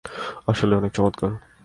আসলেই 0.47 0.77
অনেক 0.77 0.91
চমৎকার। 0.95 1.31